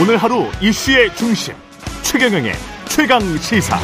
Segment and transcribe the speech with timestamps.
[0.00, 1.52] 오늘 하루 이슈의 중심
[2.02, 2.52] 최경영의
[2.88, 3.76] 최강 시사.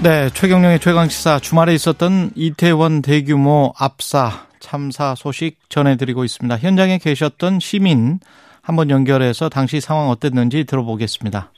[0.00, 6.58] 네, 최경영의 최강 시사 주말에 있었던 이태원 대규모 압사 참사 소식 전해드리고 있습니다.
[6.58, 8.20] 현장에 계셨던 시민
[8.62, 11.50] 한번 연결해서 당시 상황 어땠는지 들어보겠습니다.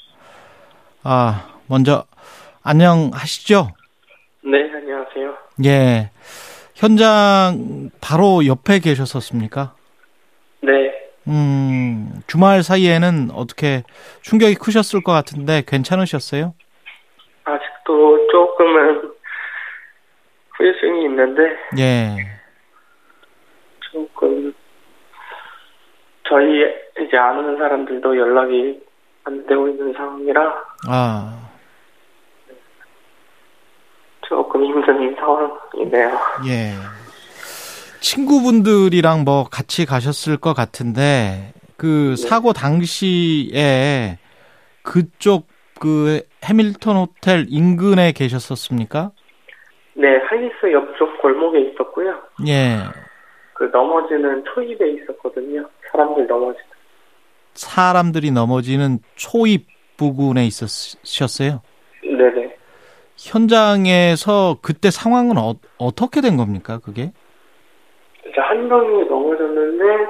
[1.03, 2.07] 아, 먼저
[2.63, 3.69] 안녕하시죠?
[4.45, 5.35] 네, 안녕하세요.
[5.67, 6.11] 예.
[6.75, 9.75] 현장 바로 옆에 계셨었습니까?
[10.63, 11.00] 네.
[11.29, 13.83] 음, 주말 사이에는 어떻게
[14.23, 16.55] 충격이 크셨을 것 같은데 괜찮으셨어요?
[17.45, 19.13] 아직도 조금은
[20.57, 22.17] 후유증이 있는데 예.
[23.81, 24.55] 조금
[26.29, 26.65] 저희
[27.01, 28.81] 이제 아는 사람들도 연락이
[29.25, 31.51] 안 되고 있는 상황이라 아,
[34.23, 36.21] 조금 힘든 상황이네요.
[36.47, 37.00] 예.
[38.01, 44.19] 친구분들이랑 뭐 같이 가셨을 것 같은데 그 사고 당시에
[44.83, 45.47] 그쪽
[45.79, 49.13] 그 해밀턴 호텔 인근에 계셨었습니까?
[49.95, 52.15] 네, 할리스 옆쪽 골목에 있었고요.
[52.49, 52.79] 예.
[53.55, 55.69] 그 넘어지는 초입에 있었거든요.
[55.91, 56.65] 사람들 넘어지는.
[57.55, 61.61] 사람들이 넘어지는 초입 부근에 있었셨어요.
[62.03, 62.57] 네네.
[63.17, 66.79] 현장에서 그때 상황은 어, 어떻게 된 겁니까?
[66.79, 67.13] 그게?
[68.31, 70.07] 이제 한 명이 넘어졌는데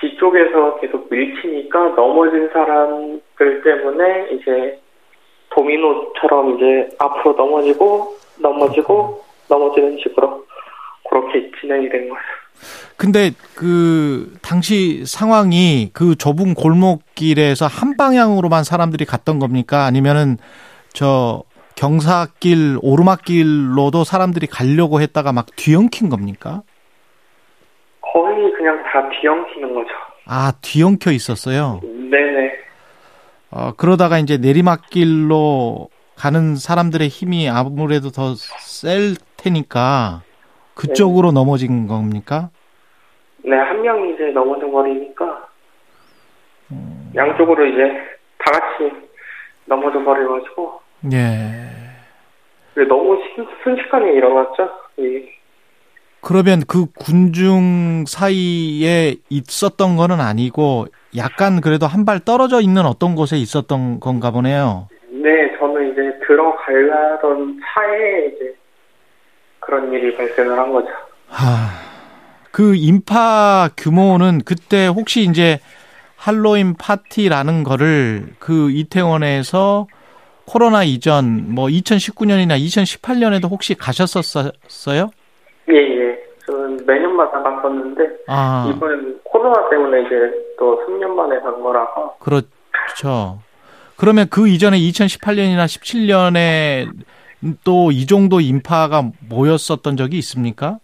[0.00, 4.80] 뒤쪽에서 계속 밀치니까 넘어진 사람들 때문에 이제
[5.50, 10.44] 도미노처럼 이제 앞으로 넘어지고 넘어지고 넘어지는 식으로
[11.08, 12.22] 그렇게 진행이 된 거예요.
[12.96, 19.84] 근데 그 당시 상황이 그 좁은 골목길에서 한 방향으로만 사람들이 갔던 겁니까?
[19.84, 20.36] 아니면은
[20.92, 21.42] 저
[21.78, 26.62] 경사길 오르막길로도 사람들이 가려고 했다가 막 뒤엉킨 겁니까?
[28.00, 29.90] 거의 그냥 다 뒤엉키는 거죠.
[30.26, 31.80] 아, 뒤엉켜 있었어요.
[31.84, 32.52] 네네.
[33.52, 40.22] 어, 그러다가 이제 내리막길로 가는 사람들의 힘이 아무래도 더 셀 테니까
[40.74, 42.50] 그쪽으로 넘어진 겁니까?
[43.44, 45.46] 네, 한 명이 이제 넘어져 버리니까
[47.14, 47.82] 양쪽으로 이제
[48.38, 48.92] 다 같이
[49.66, 52.84] 넘어져 버려가지고 예.
[52.88, 54.68] 너무 신- 순식간에 일어났죠.
[54.98, 55.24] 이
[56.20, 63.36] 그러면 그 군중 사이에 있었던 거는 아니고 약간 그래도 한 발 떨어져 있는 어떤 곳에
[63.36, 64.88] 있었던 건가 보네요.
[65.10, 68.54] 네, 저는 이제 들어가려던 차에 이제
[69.60, 70.88] 그런 일이 발생을 한 거죠.
[71.28, 71.68] 하,
[72.50, 75.60] 그 인파 규모는 그때 혹시 이제
[76.16, 79.86] 할로윈 파티라는 거를 그 이태원에서
[80.48, 85.10] 코로나 이전 뭐 2019년이나 2018년에도 혹시 가셨었어요?
[85.70, 86.18] 예, 예.
[86.46, 90.14] 저는 매년마다 갔었는데 아, 이번엔 코로나 때문에 이제
[90.58, 93.40] 또 3년 만에 간 거라서 그렇죠.
[93.98, 96.88] 그러면 그 이전에 2018년이나 17년에
[97.62, 100.78] 또 이 정도 인파가 모였었던 적이 있습니까?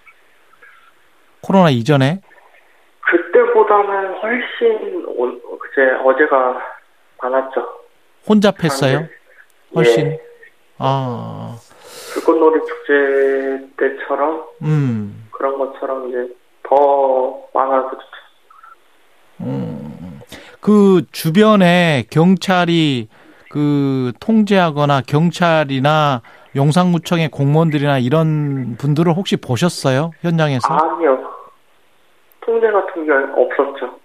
[1.41, 2.20] 코로나 이전에?
[3.00, 6.60] 그때보다는 훨씬 오- 그제 어제가
[7.22, 7.66] 많았죠.
[8.28, 9.08] 혼잡했어요?
[9.74, 10.06] 훨씬?
[10.06, 10.20] 예.
[10.78, 11.56] 아,
[12.14, 16.28] 불꽃놀이 축제 때처럼 음, 그런 것처럼 이제
[16.62, 17.98] 더 많아졌죠.
[19.40, 20.20] 음.
[20.60, 23.08] 그 주변에 경찰이
[23.50, 26.22] 그 통제하거나 경찰이나
[26.56, 30.12] 용산구청의 공무원들이나 이런 분들을 혹시 보셨어요?
[30.20, 30.72] 현장에서?
[30.72, 31.32] 아니요.
[32.41, 33.98] 통제 같은 게 없었죠.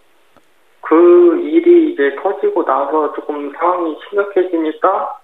[0.81, 5.18] 그 일이 이제 터지고 나서 조금 상황이 심각해지니까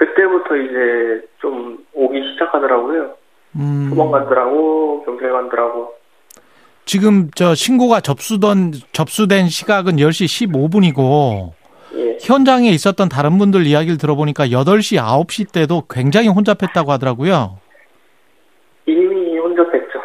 [0.00, 3.14] 그때부터 이제 좀 오기 시작하더라고요.
[3.56, 3.90] 음.
[3.90, 5.94] 소방관들하고 경찰관들하고.
[6.86, 11.52] 지금 저 신고가 접수된 접수된 시각은 10시 15분이고
[11.96, 12.16] 예.
[12.22, 17.58] 현장에 있었던 다른 분들 이야기를 들어보니까 8시, 9시 때도 굉장히 혼잡했다고 하더라고요.
[18.86, 20.00] 이미 혼잡했죠.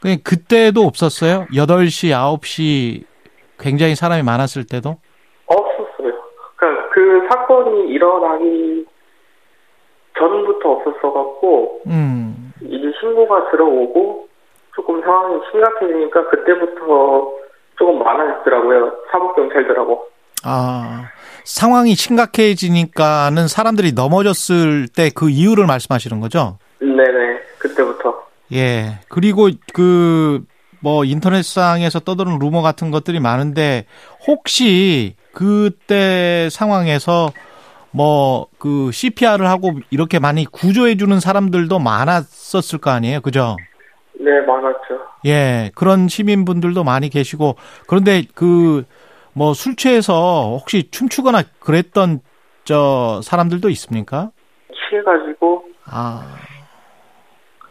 [0.00, 1.46] 그 그때도 없었어요?
[1.52, 3.04] 8시, 9시
[3.60, 4.98] 굉장히 사람이 많았을 때도?
[5.46, 6.12] 없었어요.
[6.56, 8.86] 그러니까 그 사건이 일어나기
[10.18, 12.52] 전부터 없었어갖고 음.
[12.62, 14.28] 이제 신고가 들어오고
[14.74, 17.32] 조금 상황이 심각해지니까 그때부터
[17.78, 18.92] 조금 많아졌더라고요.
[19.10, 20.06] 사법 경찰들하고.
[20.44, 21.08] 아.
[21.44, 26.58] 상황이 심각해지니까는 사람들이 넘어졌을 때 그 이유를 말씀하시는 거죠?
[26.80, 27.40] 네네.
[27.58, 28.26] 그때부터.
[28.52, 29.00] 예.
[29.08, 30.42] 그리고 그,
[30.80, 33.86] 뭐, 인터넷상에서 떠도는 루머 같은 것들이 많은데,
[34.26, 37.30] 혹시 그때 상황에서
[37.90, 43.20] 뭐, 그 CPR을 하고 이렇게 많이 구조해 주는 사람들도 많았었을 거 아니에요?
[43.20, 43.56] 그죠?
[44.20, 45.00] 네, 많았죠.
[45.26, 48.84] 예, 그런 시민분들도 많이 계시고 그런데 그
[49.38, 52.20] 뭐 술 취해서 혹시 춤추거나 그랬던
[52.64, 54.30] 저 사람들도 있습니까?
[54.90, 56.36] 취해가지고 아,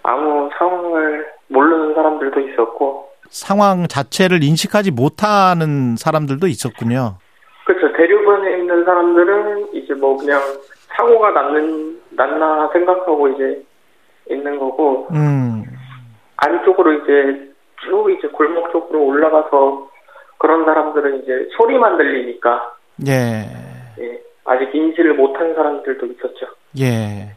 [0.03, 7.17] 아무 상황을 모르는 사람들도 있었고, 상황 자체를 인식하지 못하는 사람들도 있었군요.
[7.65, 7.91] 그렇죠.
[7.97, 10.41] 대류변에 있는 사람들은 이제 뭐 그냥
[10.95, 13.61] 사고가 났는 났나 생각하고 이제
[14.29, 15.63] 있는 거고 음,
[16.37, 17.51] 안쪽으로 이제
[17.81, 19.89] 쭉 이제 골목 쪽으로 올라가서
[20.37, 22.73] 그런 사람들은 이제 소리만 들리니까
[23.07, 23.45] 예,
[23.99, 26.47] 예, 아직 인지를 못한 사람들도 있었죠.
[26.79, 27.35] 예.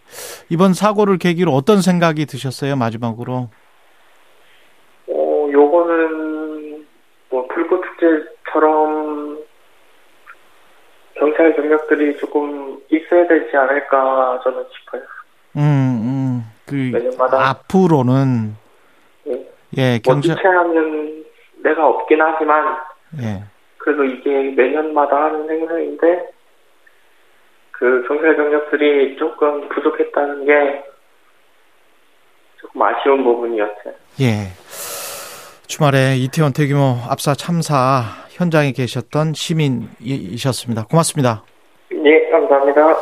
[0.49, 3.49] 이번 사고를 계기로 어떤 생각이 드셨어요, 마지막으로?
[5.51, 6.87] 어, 요거는
[7.31, 9.39] 뭐 불꽃 축제처럼
[11.15, 15.03] 경찰 경력들이 조금 있어야 되지 않을까 저는 싶어요.
[15.57, 17.51] 음, 음, 그, 매년마다.
[17.51, 18.57] 앞으로는,
[19.27, 19.49] 예.
[19.77, 21.25] 예, 뭐 경찰, 주최하는
[21.63, 22.79] 데가 없긴 하지만
[23.21, 23.45] 예,
[23.79, 26.31] 그래도 이게 매년마다 하는 행사인데
[27.73, 30.85] 그 경찰 경력들이 조금 부족했다는 게
[32.59, 33.95] 조금 아쉬운 부분이었어요.
[34.21, 34.53] 예.
[35.71, 40.87] 주말에 이태원 대규모 압사 참사 현장에 계셨던 시민이셨습니다.
[40.87, 41.45] 고맙습니다.
[41.93, 42.97] 예, 감사합니다.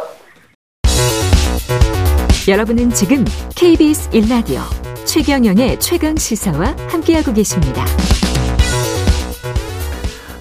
[2.47, 3.25] 여러분은 지금
[3.57, 4.61] KBS 1라디오
[5.07, 7.87] 최경영의 최강 시사와 함께하고 계십니다.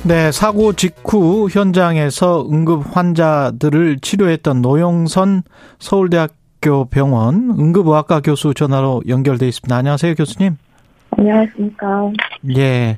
[0.03, 5.43] 네, 사고 직후 현장에서 응급 환자들을 치료했던 노영선
[5.79, 9.73] 서울대학교 병원 응급의학과 교수 전화로 연결돼 있습니다.
[9.73, 10.57] 안녕하세요, 교수님.
[11.17, 12.11] 안녕하십니까.
[12.55, 12.97] 예.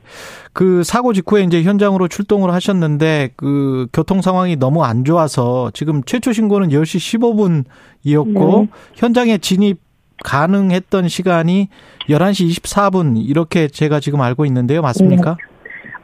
[0.54, 6.34] 그 사고 직후에 이제 현장으로 출동을 하셨는데 그 교통 상황이 너무 안 좋아서 지금 최초
[6.34, 7.64] 신고는 10시
[8.04, 8.68] 15분이었고 네.
[8.96, 9.80] 현장에 진입
[10.24, 11.70] 가능했던 시간이
[12.10, 14.82] 11시 24분 이렇게 제가 지금 알고 있는데요.
[14.82, 15.38] 맞습니까?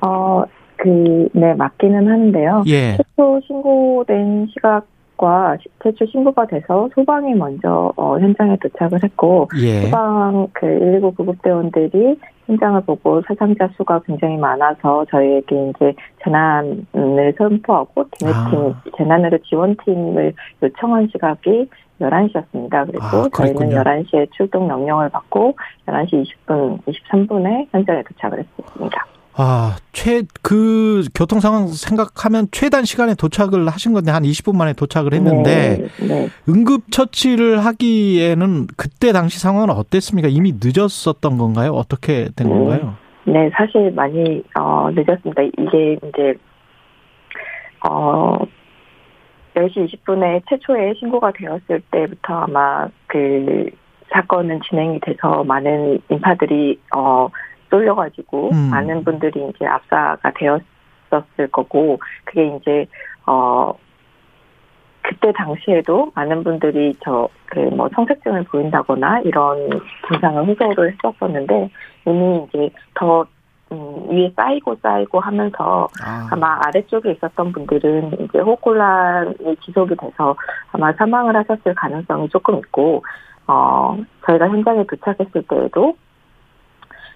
[0.01, 0.43] 어,
[0.77, 2.63] 그, 네, 맞기는 하는데요.
[2.67, 2.97] 예.
[2.97, 4.85] 최초 신고된 시각
[5.17, 9.83] 과 시- 최초 신고가 돼서 소방이 먼저 어, 현장에 도착을 했고, 예.
[9.83, 18.33] 소방 그 119 구급대원들이 현장을 보고 사상자 수가 굉장히 많아서 저희에게 이제 재난을 선포하고 팀팀
[18.35, 18.81] 아.
[18.97, 20.33] 재난으로 지원팀을
[20.63, 21.69] 요청한 시각이
[22.01, 22.85] 11시였습니다.
[22.87, 23.81] 그리고 아, 저희는 그랬군요.
[23.83, 25.55] 11시에 출동 명령을 받고
[25.87, 29.05] 11시 20분, 23분에 현장에 도착을 했습니다.
[29.37, 35.13] 아, 최, 그, 교통 상황 생각하면 최단 시간에 도착을 하신 건데, 한 20분 만에 도착을
[35.13, 36.27] 했는데, 네, 네.
[36.47, 40.29] 응급 처치를 하기에는 그때 당시 상황은 어땠습니까?
[40.29, 41.71] 이미 늦었었던 건가요?
[41.71, 42.59] 어떻게 된 음.
[42.59, 42.95] 건가요?
[43.25, 45.41] 네, 사실 많이 어, 늦었습니다.
[45.41, 46.35] 이게 이제
[47.87, 48.37] 어
[49.55, 53.69] 10시 20분에 최초에 신고가 되었을 때부터 아마 그
[54.11, 57.29] 사건은 진행이 돼서 많은 인파들이 어
[57.69, 58.69] 쏠려가지고 음.
[58.69, 62.85] 많은 분들이 이제 압사가 되었었을 거고 그게 이제
[63.25, 63.73] 어
[65.01, 69.69] 그때 당시에도 많은 분들이 저 그뭐 청색증을 보인다거나 이런
[70.07, 71.69] 증상을 호소를 했었었는데
[72.07, 73.25] 이미 이제 더
[73.71, 80.35] 음, 위에 쌓이고 쌓이고 하면서 아, 아마 아래쪽에 있었던 분들은 이제 호흡곤란이 지속이 돼서
[80.71, 83.03] 아마 사망을 하셨을 가능성이 조금 있고
[83.47, 85.95] 어 저희가 현장에 도착했을 때에도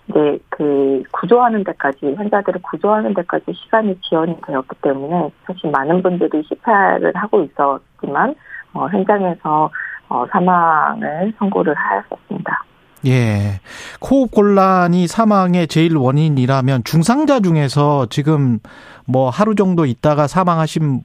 [0.10, 7.12] 이제 그 구조하는 데까지 환자들을 구조하는 데까지 시간이 지연이 되었기 때문에 사실 많은 분들이 CPR을
[7.16, 8.36] 하고 있었지만
[8.74, 9.70] 어, 현장에서
[10.10, 12.64] 어, 사망을 선고를 하였었습니다.
[13.06, 13.62] 예.
[14.02, 18.60] 호흡 곤란이 사망의 제일 원인이라면 중상자 중에서 지금
[19.06, 21.02] 뭐 하루 정도 있다가 사망하시는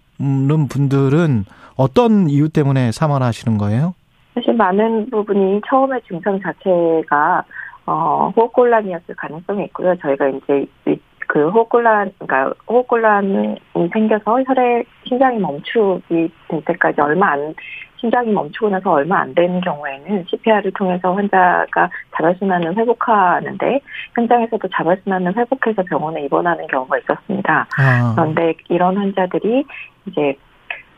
[0.69, 1.45] 분들은
[1.77, 3.95] 어떤 이유 때문에 사망하시는 거예요?
[4.35, 7.45] 사실 많은 부분이 처음에 증상 자체가
[7.87, 9.95] 어, 호흡곤란이었을 가능성이 있고요.
[9.97, 13.57] 저희가 이제 이- 그 호흡곤란, 그러니까 호흡곤란이
[13.93, 17.55] 생겨서 혈액, 심장이 멈추기 될 때까지 얼마 안,
[17.97, 23.81] 심장이 멈추고 나서 얼마 안 되는 경우에는 CPR을 통해서 환자가 자발순환을 회복하는데
[24.15, 27.67] 현장에서도 자발순환을 회복해서 병원에 입원하는 경우가 있었습니다.
[27.79, 29.65] 아, 그런데 이런 환자들이
[30.07, 30.37] 이제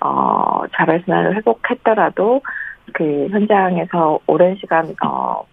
[0.01, 2.41] 어 자발순환을 회복했더라도
[2.93, 5.45] 그 현장에서 오랜 시간 어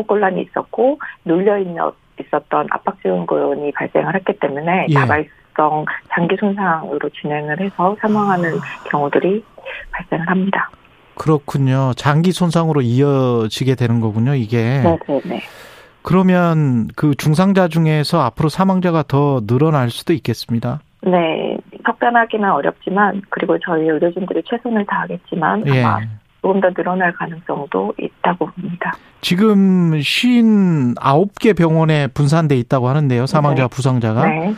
[0.00, 1.82] 호흡곤란이 있었고 눌려 있는
[2.20, 4.94] 있었던 압박증후군이 발생을 했기 때문에 예.
[4.94, 8.58] 자발성 장기 손상으로 진행을 해서 사망하는
[8.90, 9.44] 경우들이
[9.92, 10.70] 발생을 합니다.
[11.14, 11.92] 그렇군요.
[11.96, 14.80] 장기 손상으로 이어지게 되는 거군요, 이게.
[14.82, 15.40] 네, 네, 네.
[16.02, 20.80] 그러면 그 중상자 중에서 앞으로 사망자가 더 늘어날 수도 있겠습니다.
[21.02, 25.82] 네, 석단하기는 어렵지만 그리고 저희 의료진들이 최선을 다하겠지만 예.
[25.82, 26.00] 아마
[26.42, 28.92] 조금 더 늘어날 가능성도 있다고 봅니다.
[29.20, 33.26] 지금 59개 병원에 분산돼 있다고 하는데요.
[33.26, 33.68] 사망자, 네.
[33.68, 34.26] 부상자가.
[34.26, 34.54] 네.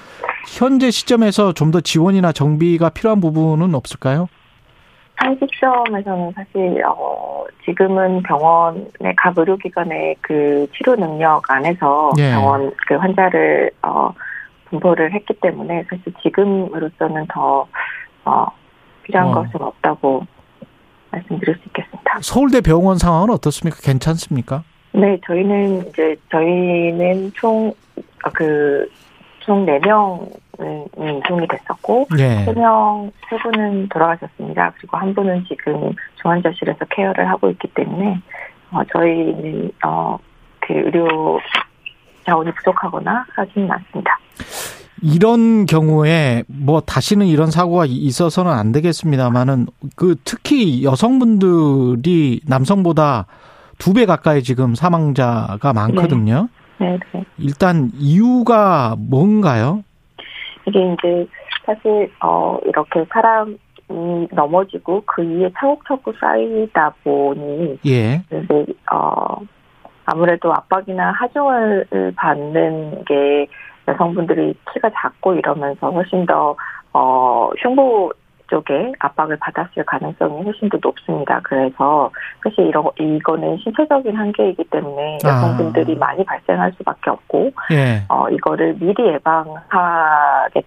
[0.46, 4.28] 현재 시점에서 좀 더 지원이나 정비가 필요한 부분은 없을까요?
[5.16, 12.32] 한 시점에서는 사실 어 지금은 병원의 각 의료기관의 그 치료 능력 안에서 예.
[12.32, 14.12] 병원 그 환자를 어
[14.66, 17.66] 분포를 했기 때문에 사실 지금으로서는 더
[18.24, 18.46] 어
[19.04, 19.34] 필요한 어.
[19.34, 20.26] 것은 없다고
[21.42, 22.18] 말씀드릴 수 있겠습니다.
[22.22, 23.78] 서울대 병원 상황은 어떻습니까?
[23.82, 24.62] 괜찮습니까?
[24.92, 27.72] 네, 저희는 이제 저희는 총
[28.34, 32.44] 그총 4명이 이송이 됐었고 예.
[32.44, 34.72] 세 명, 세 분은 돌아가셨습니다.
[34.76, 38.20] 그리고 한 분은 지금 중환자실에서 케어를 하고 있기 때문에,
[38.70, 40.18] 어, 저희는, 어,
[40.60, 41.40] 그 의료
[42.24, 44.18] 자원이 부족하거나 하지는 않습니다.
[45.02, 49.66] 이런 경우에 뭐 다시는 이런 사고가 있어서는 안 되겠습니다만은
[49.96, 53.26] 그 특히 여성분들이 남성보다
[53.78, 56.48] 두 배 가까이 지금 사망자가 많거든요.
[56.78, 57.24] 네, 네.
[57.38, 59.82] 일단 이유가 뭔가요?
[60.68, 61.26] 이게 이제
[61.66, 63.56] 사실, 어, 이렇게 사람이
[64.30, 68.22] 넘어지고 그 위에 차곡차곡 쌓이다 보니, 예.
[68.28, 69.38] 이제, 어,
[70.04, 73.48] 아무래도 압박이나 하중을 받는 게
[73.88, 76.56] 여성분들이 키가 작고 이러면서 훨씬 더,
[76.92, 78.12] 어, 흉부
[78.48, 81.40] 쪽에 압박을 받았을 가능성이 훨씬 더 높습니다.
[81.42, 82.10] 그래서
[82.44, 85.28] 사실 이러, 이거는 신체적인 한계이기 때문에 아.
[85.28, 88.02] 여성분들이 많이 발생할 수밖에 없고, 예.
[88.08, 90.60] 어, 이거를 미리 예방하겠다는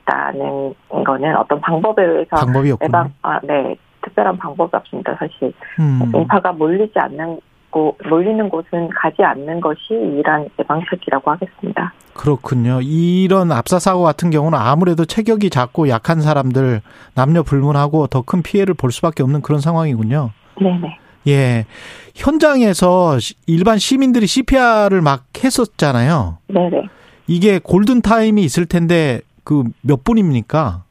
[1.05, 2.87] 거는 어떤 방법에 의해서 방법이 없군요.
[2.87, 3.75] 예방, 아, 네.
[4.01, 5.53] 특별한 방법이 없습니다, 사실.
[5.79, 6.11] 음.
[6.13, 7.39] 인파가 몰리지 않는
[7.75, 11.93] 곳, 몰리는 곳은 가지 않는 것이 유일한 예방책이라고 하겠습니다.
[12.13, 12.79] 그렇군요.
[12.81, 16.79] 이런 압사 사고 같은 경우는 아무래도 체격이 작고 약한 사람들
[17.15, 20.31] 남녀 불문하고 더 큰 피해를 볼 수밖에 없는 그런 상황이군요.
[20.61, 20.97] 네네.
[21.27, 21.65] 예.
[22.15, 26.37] 현장에서 시- 일반 시민들이 CPR을 막 했었잖아요.
[26.47, 26.83] 네네.
[27.27, 30.83] 이게 골든 타임이 있을 텐데 그 몇 분입니까?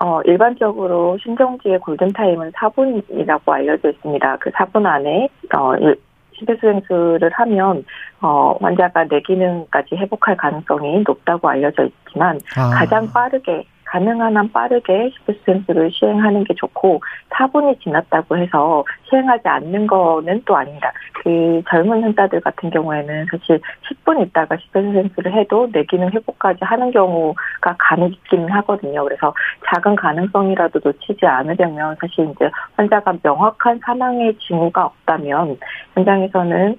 [0.00, 4.36] 어, 일반적으로 신정지의 골든타임은 4분이라고 알려져 있습니다.
[4.40, 6.00] 그 4분 안에, 어, 일-
[6.42, 7.84] 심폐소생술을 하면,
[8.20, 15.10] 어, 환자가 뇌 기능까지 회복할 가능성이 높다고 알려져 있지만, 아, 가장 빠르게 가능한 한 빠르게
[15.10, 20.92] 심폐소생술을 시행하는 게 좋고 4분이 지났다고 해서 시행하지 않는 거는 또 아닙니다.
[21.22, 27.76] 그 젊은 환자들 같은 경우에는 사실 10분 있다가 심폐소생술을 해도 뇌 기능 회복까지 하는 경우가
[27.78, 29.04] 간혹 있기는 하거든요.
[29.04, 29.34] 그래서
[29.66, 35.58] 작은 가능성이라도 놓치지 않으려면 사실 이제 환자가 명확한 사망의 징후가 없다면
[35.94, 36.76] 현장에서는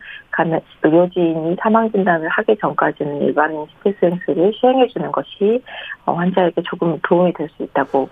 [0.84, 5.62] 의료진이 사망 진단을 하기 전까지는 일반인 심폐소생술을 시행해 주는 것이
[6.06, 8.10] 어, 환자에게 조금 도움이 될 수 있다고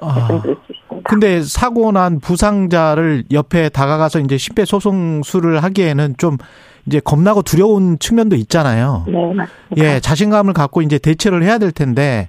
[0.00, 0.06] 아.
[0.18, 1.08] 말씀드릴 수 있습니다.
[1.08, 6.36] 근데 사고 난 부상자를 옆에 다가가서 이제 심폐소생술을 하기에는 좀
[6.86, 9.04] 이제 겁나고 두려운 측면도 있잖아요.
[9.06, 9.46] 네, 맞습니다.
[9.76, 12.28] 예, 자신감을 갖고 이제 대처를 해야 될 텐데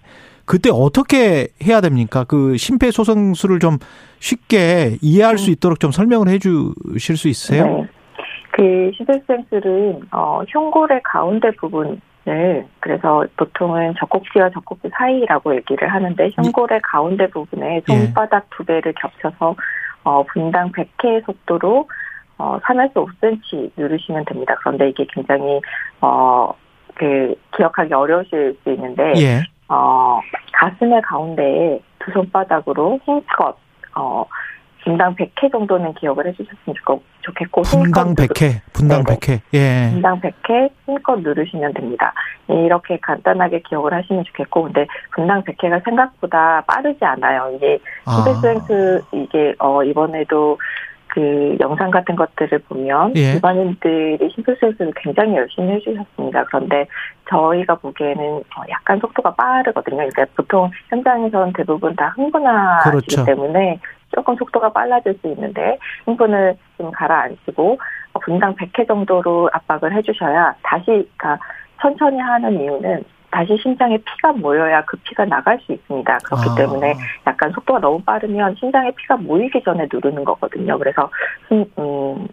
[0.50, 2.24] 그때 어떻게 해야 됩니까?
[2.28, 3.78] 그 심폐소생술을 좀
[4.18, 7.68] 쉽게 이해할 수 있도록 좀 설명을 해 주실 수 있으세요?
[7.68, 7.88] 네.
[8.54, 16.82] 그 심폐소생술은 어, 흉골의 가운데 부분 을 그래서 보통은 젖꼭지와 젖꼭지 사이라고 얘기를 하는데 흉골의
[16.84, 17.94] 가운데 부분에 예.
[17.94, 19.56] 손바닥 두 배를 겹쳐서
[20.04, 21.88] 어, 분당 100회 속도로
[22.40, 24.56] 어, 3에서 5cm 누르시면 됩니다.
[24.60, 25.62] 그런데 이게 굉장히
[26.02, 26.52] 어,
[26.96, 29.44] 그 기억하기 어려우실 수 있는데 예.
[29.70, 30.20] 어,
[30.54, 33.56] 가슴의 가운데에 두 손바닥으로 힘껏,
[33.96, 34.26] 어,
[34.84, 39.20] 분당 100회 정도는 기억을 해주셨으면 좋- 좋겠고, 분당 힘껏 100회, 분당 네네.
[39.20, 39.42] 100회.
[39.54, 39.90] 예.
[39.92, 42.14] 분당 100회 힘껏 누르시면 됩니다.
[42.48, 47.52] 이렇게 간단하게 기억을 하시면 좋겠고, 근데 분당 100회가 생각보다 빠르지 않아요.
[47.56, 48.12] 이게 아.
[48.12, 50.58] 심폐소생술 이게 어 이번에도
[51.10, 53.34] 그 영상 같은 것들을 보면 예.
[53.34, 56.46] 일반인들이 심폐소생술을 굉장히 열심히 해주셨습니다.
[56.46, 56.86] 그런데
[57.30, 59.98] 저희가 보기에는 어, 약간 속도가 빠르거든요.
[59.98, 63.26] 그러니까 보통 현장에서는 대부분 다 흥분하시기 그렇죠.
[63.26, 63.80] 때문에
[64.14, 67.80] 조금 속도가 빨라질 수 있는데 흥분을 좀 가라앉히고
[68.14, 71.38] 어, 분당 100회 정도로 압박을 해주셔야 다시 그러니까
[71.82, 76.18] 천천히 하는 이유는 다시 심장에 피가 모여야 그 피가 나갈 수 있습니다.
[76.26, 76.56] 그렇기 아.
[76.56, 76.96] 때문에
[77.28, 80.78] 약간 속도가 너무 빠르면 심장에 피가 모이기 전에 누르는 거거든요.
[80.78, 81.10] 그래서
[81.52, 82.28] 음, 음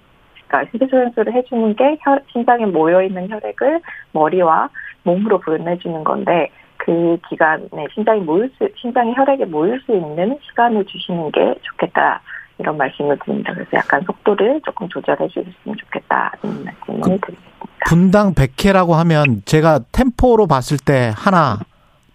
[0.48, 3.80] 그러니까 심폐소생술을 해주는 게 혈, 심장에 모여 있는 혈액을
[4.12, 4.70] 머리와
[5.02, 11.32] 몸으로 보내주는 건데 그 기간에 심장이 모일 수 심장에 혈액이 모일 수 있는 시간을 주시는
[11.32, 12.20] 게 좋겠다.
[12.58, 13.52] 이런 말씀을 드립니다.
[13.52, 17.46] 그래서 약간 속도를 조금 조절해 주셨으면 좋겠다는 말씀을 그- 드립니다.
[17.88, 21.60] 분당 100회라고 하면 제가 템포로 봤을 때 하나,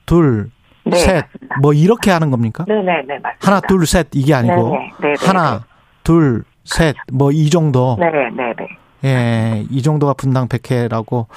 [0.05, 0.49] 둘,
[0.83, 1.55] 네, 셋, 맞습니다.
[1.61, 2.65] 뭐 이렇게 하는 겁니까?
[2.67, 3.37] 네네네 맞습니다.
[3.41, 5.63] 하나, 둘, 셋 이게 아니고 네네, 네네, 하나,
[6.03, 7.95] 둘, 셋, 뭐 이 정도.
[7.99, 8.67] 네, 네, 네.
[9.03, 11.27] 예, 이 정도가 분당 100회라고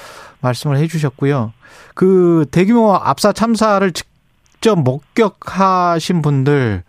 [0.40, 1.52] 말씀을 해 주셨고요.
[1.94, 6.82] 그 대규모 압사 참사를 직접 목격하신 분들,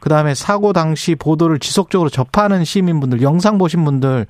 [0.00, 4.26] 그 다음에 사고 당시 보도를 지속적으로 접하는 시민분들, 영상 보신 분들,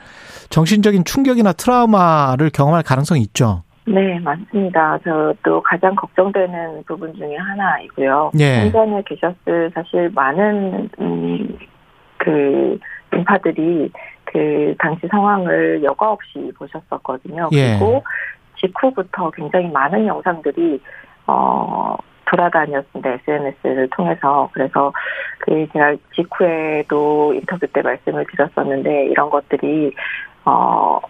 [0.50, 3.62] 정신적인 충격이나 트라우마를 경험할 가능성이 있죠.
[3.86, 4.98] 네, 맞습니다.
[5.04, 8.32] 저도 가장 걱정되는 부분 중에 하나이고요.
[8.40, 8.62] 예.
[8.62, 11.58] 현장에 계셨을 사실 많은 음,
[12.16, 12.78] 그
[13.12, 13.92] 인파들이
[14.24, 17.48] 그 당시 상황을 여과 없이 보셨었거든요.
[17.52, 17.78] 예.
[17.78, 18.02] 그리고
[18.60, 20.80] 직후부터 굉장히 많은 영상들이
[21.28, 21.96] 어
[22.28, 23.10] 돌아다녔습니다.
[23.10, 24.50] SNS를 통해서.
[24.52, 24.92] 그래서
[25.38, 29.92] 그 제가 직후에도 인터뷰 때 말씀을 드렸었는데 이런 것들이
[30.44, 31.00] 어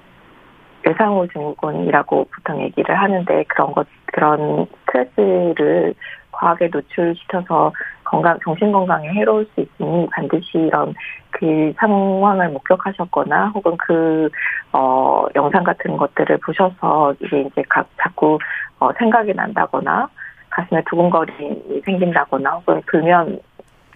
[0.85, 5.95] 외상후 증후군이라고 보통 얘기를 하는데 그런 것 그런 스트레스를
[6.33, 7.73] 과하게 노출시켜서
[8.05, 10.95] 건강 정신 건강에 해로울 수 있으니 반드시 이런
[11.31, 14.29] 그 상황을 목격하셨거나 혹은 그
[14.77, 18.39] 어 영상 같은 것들을 보셔서 이게 이제 각 자꾸
[18.79, 20.09] 어 생각이 난다거나
[20.51, 23.41] 가슴에 두근거림이 생긴다거나 혹은 불면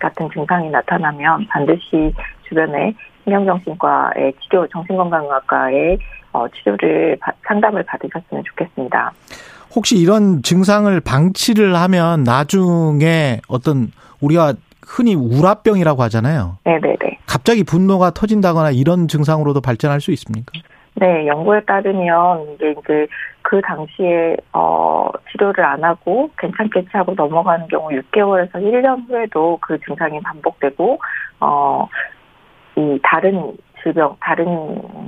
[0.01, 2.13] 같은 증상이 나타나면 반드시
[2.49, 5.99] 주변에 신경정신과의 치료, 정신건강의학과의
[6.33, 9.13] 어, 치료를 바- 상담을 받으셨으면 좋겠습니다.
[9.75, 14.55] 혹시 이런 증상을 방치를 하면 나중에 어떤 우리가
[14.85, 16.59] 흔히 우라병이라고 하잖아요.
[16.65, 17.19] 네네네.
[17.27, 20.53] 갑자기 분노가 터진다거나 이런 증상으로도 발전할 수 있습니까?
[21.01, 23.07] 네, 연구에 따르면 이게 이제
[23.41, 30.21] 그 당시에 어 치료를 안 하고 괜찮겠지 하고 넘어가는 경우 6개월에서 1년 후에도 그 증상이
[30.21, 30.99] 반복되고
[31.41, 34.47] 어이 다른 질병, 다른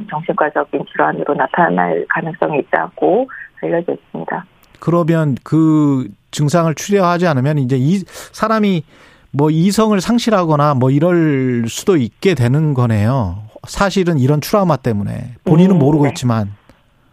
[0.08, 3.28] 정신과적인 질환으로 나타날 가능성이 있다고
[3.62, 4.46] 알려져 있습니다.
[4.80, 8.82] 그러면 그 증상을 치료하지 않으면 이제 이 사람이
[9.30, 13.51] 뭐 이성을 상실하거나 뭐 이럴 수도 있게 되는 거네요.
[13.66, 16.10] 사실은 이런 트라우마 때문에 본인은 음, 모르고 네.
[16.10, 16.52] 있지만.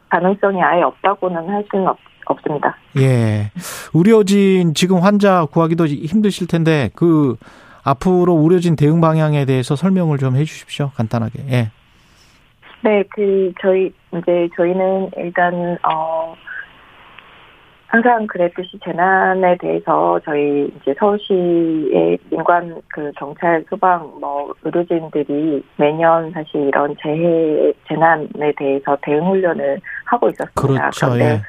[0.10, 2.76] 가능성이 아예 없다고는 할 수는 없, 없습니다.
[2.98, 3.52] 예.
[3.94, 7.36] 의료진 지금 환자 구하기도 힘드실 텐데 그
[7.84, 10.92] 앞으로 의료진 대응 방향에 대해서 설명을 좀 해 주십시오.
[10.96, 11.44] 간단하게.
[11.52, 11.72] 예.
[12.82, 16.34] 네, 그 저희 이제 저희는 일단 어
[17.90, 26.68] 항상 그랬듯이 재난에 대해서 저희 이제 서울시의 민관 그 경찰 소방 뭐 의료진들이 매년 사실
[26.68, 30.62] 이런 재해 재난에 대해서 대응 훈련을 하고 있었습니다.
[30.62, 31.06] 그렇죠.
[31.08, 31.42] 그런데 예.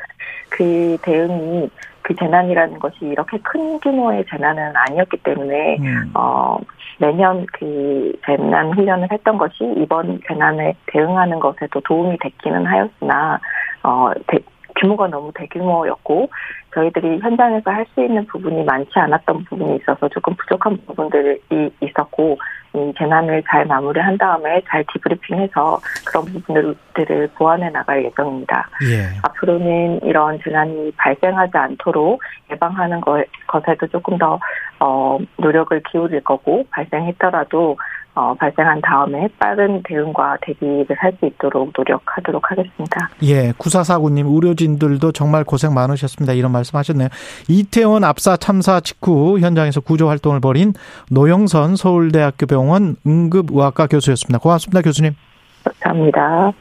[0.49, 1.69] 그 대응이
[2.01, 6.59] 그 재난이라는 것이 이렇게 큰 규모의 재난은 아니었기 때문에 음, 어,
[6.99, 13.39] 매년 그 재난 훈련을 했던 것이 이번 재난에 대응하는 것에도 도움이 됐기는 하였으나,
[13.83, 14.39] 어, 대-
[14.81, 16.31] 규모가 너무 대규모였고,
[16.75, 21.41] 저희들이 현장에서 할 수 있는 부분이 많지 않았던 부분이 있어서 조금 부족한 부분들이
[21.81, 22.39] 있었고,
[22.73, 28.69] 이 재난을 잘 마무리한 다음에 잘 디브리핑해서 그런 부분들을 보완해 나갈 예정입니다.
[28.89, 29.09] 예.
[29.25, 34.39] 앞으로는 이런 재난이 발생하지 않도록 예방하는 것, 것에도 조금 더
[34.79, 37.77] 어, 노력을 기울일 거고 발생했더라도
[38.15, 43.11] 어, 발생한 다음에 빠른 대응과 대비를 할 수 있도록 노력하도록 하겠습니다.
[43.25, 46.33] 예, 구사사구님 의료진들도 정말 고생 많으셨습니다.
[46.33, 47.09] 이런 말씀 하셨네요.
[47.49, 50.73] 이태원 압사 참사 직후 현장에서 구조 활동을 벌인
[51.11, 54.39] 노영선 서울대학교 병원 응급의학과 교수였습니다.
[54.39, 55.15] 고맙습니다, 교수님.
[55.65, 56.53] 감사합니다.